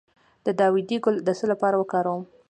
[0.45, 2.23] د داودي ګل د څه لپاره وکاروم؟